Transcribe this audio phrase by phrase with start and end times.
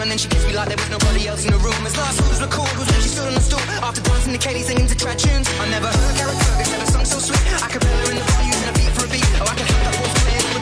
[0.02, 1.78] and then she kissed me like there was nobody else in the room.
[1.86, 4.62] As last rules recorded, was when she stood on the stool after dancing to Katie
[4.62, 5.48] singing to trad tunes.
[5.60, 7.38] I never heard Carrickfergus ever sung so sweet.
[7.62, 9.24] Acapella in the bar using a beat for a beat.
[9.38, 10.61] Oh, I can have that wolf.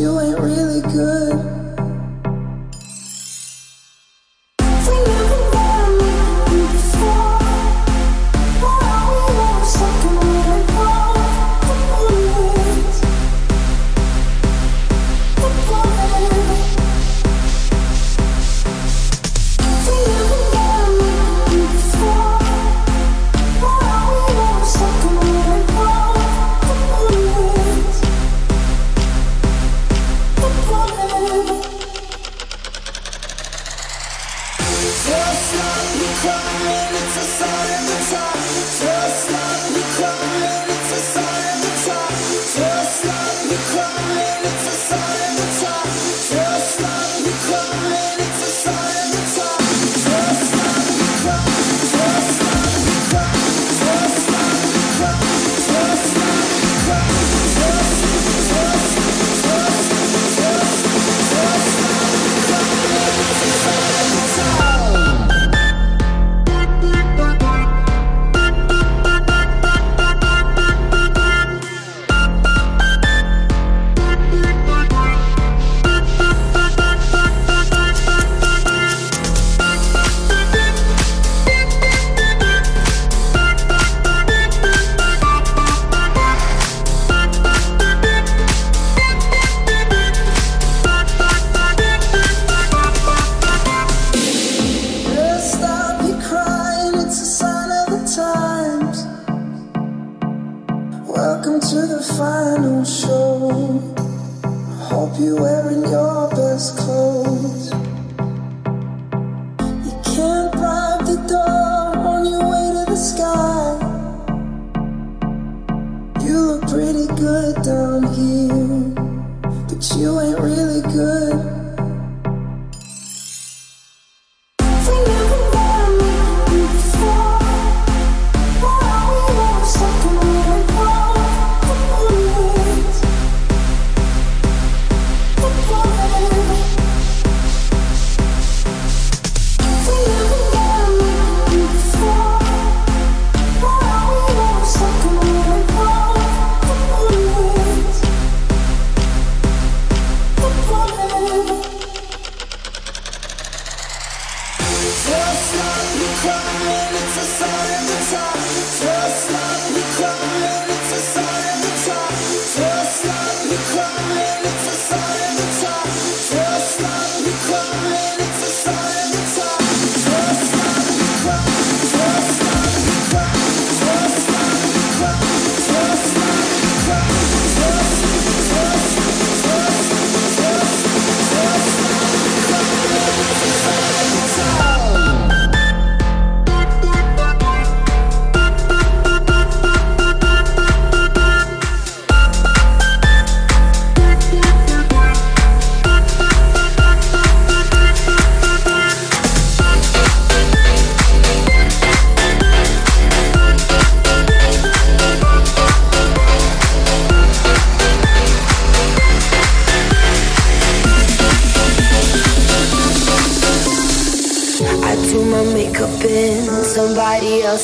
[0.00, 0.59] you ain't real.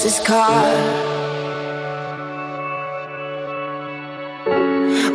[0.07, 0.71] His car.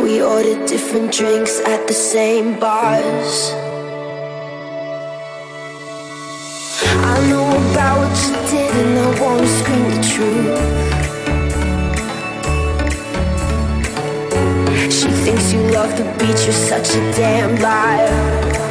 [0.04, 3.54] We ordered different drinks at the same bars.
[6.84, 10.60] I know about what you did, and I won't scream the truth.
[14.91, 18.70] She thinks you love the beach, you're such a damn liar.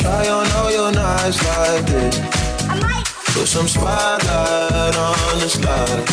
[0.00, 2.18] Try on all your nights like this.
[3.34, 6.08] Put some spotlight on the slide.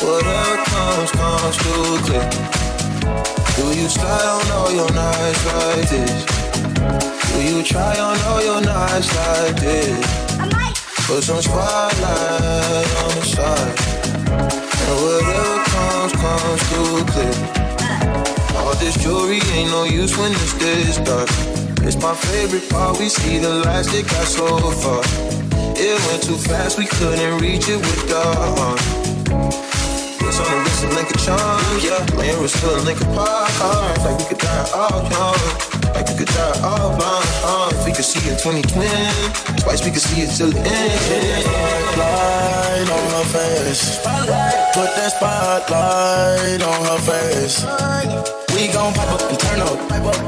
[0.00, 1.72] Whatever comes, comes to
[2.06, 2.30] quick.
[3.56, 6.24] Do you try on all your nights like this?
[7.32, 10.06] Do you try on all your nights like this?
[11.08, 13.78] Put some spotlight on the side.
[14.86, 16.80] And whatever comes, comes to
[17.12, 17.36] quick.
[18.58, 21.59] All this jewelry ain't no use when it's this dark.
[21.82, 22.98] It's my favorite part.
[22.98, 24.46] We see the lights that got so
[24.82, 25.00] far.
[25.76, 26.78] It went too fast.
[26.78, 28.78] We couldn't reach it with our arm.
[30.20, 32.04] It's on the wrist of Lincoln charm, yeah.
[32.12, 33.50] Playing with still Lincoln Park.
[34.04, 35.40] Like we could die all young.
[35.96, 37.26] Like we could die all blind.
[37.42, 41.40] Uh, if we could see it 2020, twice we could see it till the end.
[41.48, 43.98] Spotlight on her face.
[44.76, 48.39] Put that spotlight on her face.
[48.60, 49.72] We gon' pipe up and turn up.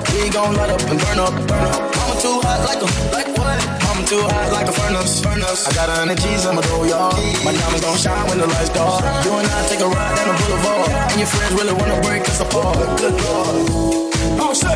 [0.09, 1.35] We gon' light up and burn up.
[1.47, 1.83] Burn up.
[1.97, 3.61] Mama too hot like a like what?
[3.85, 5.21] Mama too hot like a furnace.
[5.21, 5.69] Furnace.
[5.69, 7.13] I got her in the G's, I'ma do y'all.
[7.45, 9.05] My diamonds gon' shine when the lights dark.
[9.27, 12.23] You and I take a ride down the boulevard, and your friends really wanna break
[12.23, 12.79] us apart.
[12.97, 14.02] Good lord.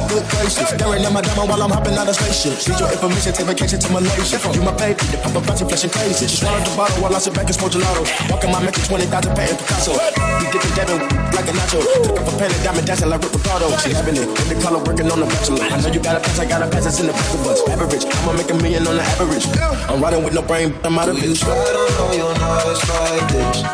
[0.05, 2.61] Good gracious, staring at my diamond while I'm hopping out of spaceship.
[2.69, 4.37] Need your information, take vacation to Malaysia.
[4.53, 6.29] You my baby, the paparazzi flashing crazy.
[6.29, 8.05] She swallowed the bottle while I sit back and smoke gelato.
[8.29, 9.93] Walking my mansion, 20,000 patent Picasso.
[9.97, 11.01] We dipping Devin
[11.33, 11.81] like a nacho.
[12.05, 13.67] Took up a pan of diamond dancing like Rick Ricardo.
[13.81, 15.65] She having it, in the color working on the bachelor.
[15.65, 17.47] I know you got a pass, I got a pass, it's in the back of
[17.49, 17.61] us.
[17.69, 19.47] Average, I'ma make a million on the average.
[19.89, 21.25] I'm riding with no brain, I'm out of it.
[21.25, 23.65] You try, don't know you're like this.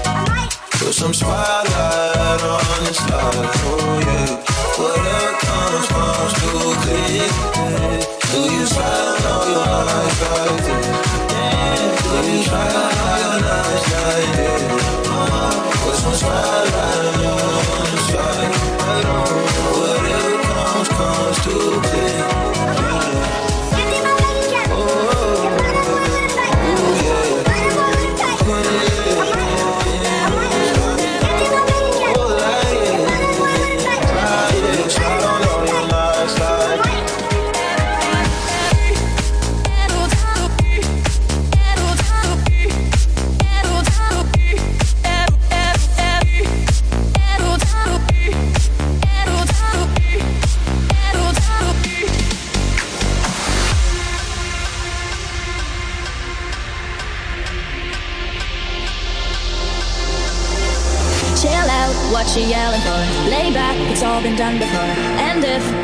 [0.95, 4.31] some spotlight on this life, oh yeah.
[4.79, 6.47] Whatever comes, comes to
[6.83, 7.44] click.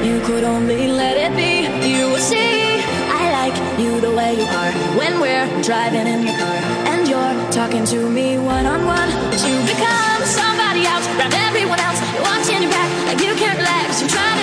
[0.03, 2.81] You could only let it be, you would see
[3.21, 4.71] I like you the way you are.
[4.97, 6.57] When we're driving in the car
[6.91, 11.79] and you're talking to me one on one, but you become somebody else around everyone
[11.79, 11.99] else.
[12.13, 14.01] You're watching your back like you can't relax.
[14.01, 14.40] You try